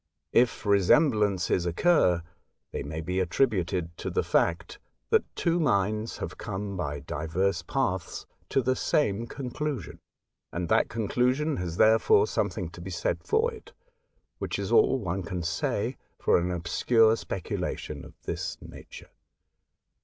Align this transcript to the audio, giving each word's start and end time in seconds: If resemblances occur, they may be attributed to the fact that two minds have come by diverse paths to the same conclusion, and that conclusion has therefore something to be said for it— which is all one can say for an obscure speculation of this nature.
If 0.33 0.65
resemblances 0.65 1.67
occur, 1.67 2.23
they 2.71 2.81
may 2.81 3.01
be 3.01 3.19
attributed 3.19 3.95
to 3.99 4.09
the 4.09 4.23
fact 4.23 4.79
that 5.11 5.25
two 5.35 5.59
minds 5.59 6.17
have 6.17 6.39
come 6.39 6.75
by 6.75 7.01
diverse 7.01 7.61
paths 7.61 8.25
to 8.49 8.63
the 8.63 8.75
same 8.75 9.27
conclusion, 9.27 9.99
and 10.51 10.69
that 10.69 10.89
conclusion 10.89 11.57
has 11.57 11.77
therefore 11.77 12.25
something 12.25 12.71
to 12.71 12.81
be 12.81 12.89
said 12.89 13.19
for 13.23 13.53
it— 13.53 13.73
which 14.39 14.57
is 14.57 14.71
all 14.71 14.97
one 14.97 15.21
can 15.21 15.43
say 15.43 15.97
for 16.17 16.39
an 16.39 16.49
obscure 16.49 17.15
speculation 17.15 18.03
of 18.03 18.15
this 18.23 18.57
nature. 18.59 19.11